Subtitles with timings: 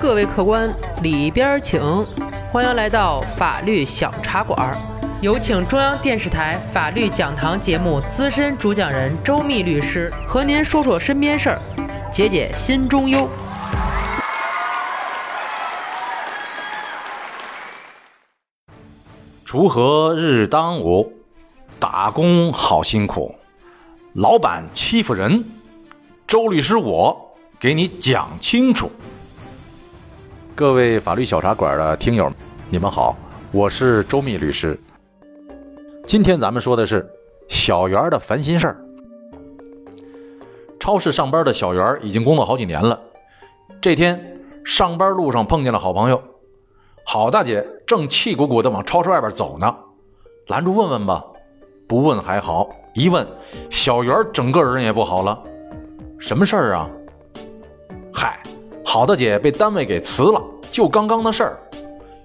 [0.00, 1.80] 各位客官里边请，
[2.52, 4.76] 欢迎来到法律小茶馆。
[5.20, 11.60] 有请中央电视台法律讲堂节目资深主讲人周密律师和您说说身边事儿，
[12.12, 13.28] 解解心中忧。
[19.44, 21.12] 锄禾日当午，
[21.80, 23.34] 打工好辛苦，
[24.12, 25.44] 老板欺负人，
[26.28, 28.92] 周律师我给你讲清楚。
[30.58, 32.28] 各位法律小茶馆的听友，
[32.68, 33.16] 你们好，
[33.52, 34.76] 我是周密律师。
[36.04, 37.08] 今天咱们说的是
[37.46, 38.76] 小袁的烦心事儿。
[40.80, 43.00] 超市上班的小袁已经工作好几年了。
[43.80, 46.20] 这天上班路上碰见了好朋友，
[47.04, 49.72] 好大姐正气鼓鼓的往超市外边走呢，
[50.48, 51.24] 拦住问问吧，
[51.86, 53.24] 不问还好，一问
[53.70, 55.40] 小袁整个人也不好了。
[56.18, 56.90] 什么事儿啊？
[58.12, 58.42] 嗨，
[58.84, 60.42] 好大姐被单位给辞了，
[60.78, 61.58] 就刚刚的事儿。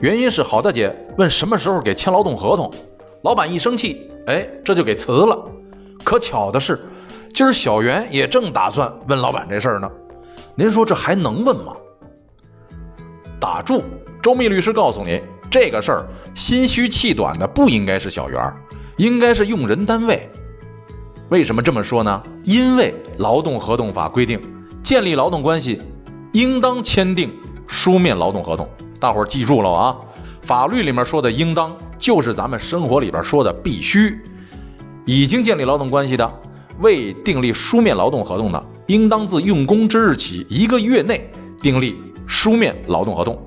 [0.00, 2.68] 原因是郝大姐问什么时候给签劳动合同。
[3.22, 5.40] 老板一生气，哎，这就给辞了。
[6.02, 6.84] 可巧的是，
[7.32, 9.88] 今儿小袁也正打算问老板这事儿呢。
[10.56, 11.76] 您说这还能问吗？
[13.38, 13.84] 打住！
[14.20, 18.52] 周密律师告诉你，这个事儿心虚气短的不应该是小袁，
[18.96, 20.28] 应该是用人单位。
[21.28, 22.20] 为什么这么说呢？
[22.42, 24.40] 因为劳动合同法规定，
[24.82, 25.80] 建立劳动关系
[26.32, 27.32] 应当签订
[27.70, 28.68] 书面劳动合同。
[28.98, 29.96] 大伙儿记住了啊！
[30.42, 31.74] 法律里面说的应当。
[32.00, 34.18] 就是咱们生活里边说的必须，
[35.04, 36.32] 已经建立劳动关系的，
[36.78, 43.38] 未订立书面劳动合同的，应当自用工之日起一个月内订立书面劳动合同。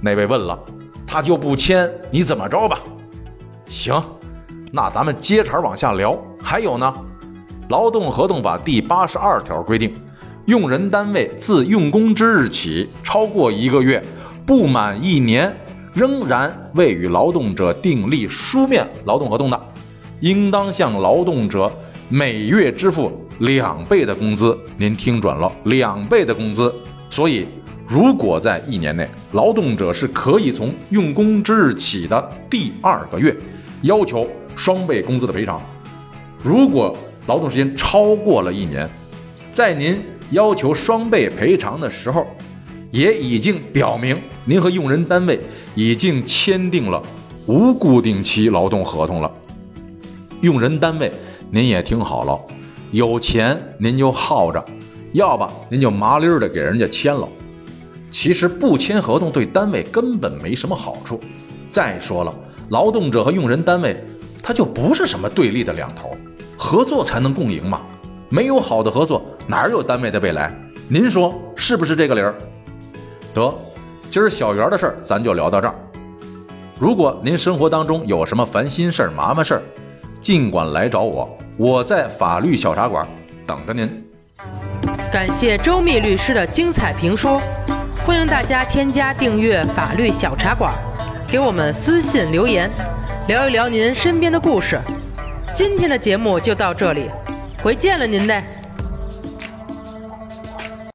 [0.00, 0.56] 那位问了，
[1.04, 2.78] 他就不签，你怎么着吧？
[3.66, 4.00] 行，
[4.70, 6.16] 那咱们接茬往下聊。
[6.40, 6.94] 还有呢，
[7.68, 9.92] 《劳动合同法》第八十二条规定，
[10.44, 14.02] 用人单位自用工之日起超过一个月，
[14.44, 15.52] 不满一年。
[15.92, 19.58] 仍然未与劳动者订立书面劳动合同的，
[20.20, 21.72] 应当向劳动者
[22.10, 24.54] 每月支付两倍的工资。
[24.76, 26.70] 您听准了，两倍的工资。
[27.08, 27.48] 所以，
[27.88, 33.34] 如果在一年内，劳动者是可以从用工之日起的第二个月
[33.80, 35.58] 要求双倍工资的赔偿。
[36.42, 36.94] 如果
[37.26, 38.88] 劳动时间超过了一年，
[39.50, 42.26] 在您要求双倍赔偿的时候。
[42.92, 45.38] 也已经表明，您和用人单位
[45.74, 47.02] 已经签订了
[47.44, 49.30] 无固定期劳动合同了。
[50.40, 51.12] 用人单位，
[51.50, 52.40] 您也听好了，
[52.92, 54.64] 有钱您就耗着，
[55.12, 57.28] 要不您就麻利儿的给人家签了。
[58.10, 61.20] 其实不签合同对单位根本没什么好处。
[61.68, 62.34] 再说了，
[62.70, 63.94] 劳动者和用人单位，
[64.42, 66.16] 他就不是什么对立的两头，
[66.56, 67.80] 合作才能共赢嘛。
[68.28, 70.52] 没有好的合作，哪有单位的未来？
[70.88, 72.34] 您说是不是这个理儿？
[73.34, 73.54] 得，
[74.10, 75.74] 今儿小袁的事儿咱就聊到这儿。
[76.78, 79.62] 如果您生活当中有什么烦心事儿、麻烦事儿，
[80.20, 83.06] 尽管来找我，我在法律小茶馆
[83.46, 84.04] 等着您。
[85.10, 87.40] 感谢周密律师的精彩评说，
[88.04, 90.74] 欢迎大家添加订阅法律小茶馆，
[91.28, 92.70] 给我们私信留言，
[93.28, 94.80] 聊一聊您身边的故事。
[95.56, 97.08] 今天的节目就到这里，
[97.62, 98.44] 回见了您嘞。